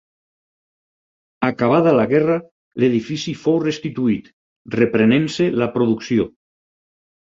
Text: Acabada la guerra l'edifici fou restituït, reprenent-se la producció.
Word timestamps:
Acabada 1.49 1.93
la 1.99 2.07
guerra 2.15 2.39
l'edifici 2.85 3.37
fou 3.45 3.63
restituït, 3.69 4.35
reprenent-se 4.81 5.51
la 5.65 5.73
producció. 5.81 6.33